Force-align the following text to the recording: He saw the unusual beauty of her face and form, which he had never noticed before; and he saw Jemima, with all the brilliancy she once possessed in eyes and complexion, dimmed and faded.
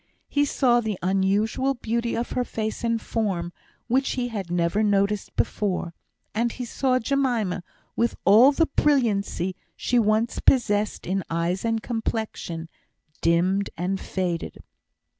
He 0.27 0.45
saw 0.45 0.81
the 0.81 0.97
unusual 1.03 1.75
beauty 1.75 2.17
of 2.17 2.31
her 2.31 2.43
face 2.43 2.83
and 2.83 2.99
form, 2.99 3.53
which 3.85 4.13
he 4.13 4.29
had 4.29 4.49
never 4.49 4.81
noticed 4.81 5.35
before; 5.35 5.93
and 6.33 6.51
he 6.51 6.65
saw 6.65 6.97
Jemima, 6.97 7.61
with 7.95 8.15
all 8.25 8.51
the 8.51 8.65
brilliancy 8.65 9.55
she 9.75 9.99
once 9.99 10.39
possessed 10.39 11.05
in 11.05 11.23
eyes 11.29 11.63
and 11.63 11.83
complexion, 11.83 12.67
dimmed 13.21 13.69
and 13.77 13.99
faded. 13.99 14.57